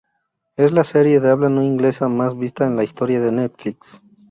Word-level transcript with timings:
Es 0.55 0.71
la 0.71 0.83
serie 0.83 1.19
de 1.19 1.29
habla 1.29 1.49
no 1.49 1.61
inglesa 1.61 2.07
más 2.09 2.35
vista 2.35 2.65
en 2.65 2.75
la 2.75 2.83
historia 2.83 3.19
de 3.21 3.31
Netflix. 3.31 4.01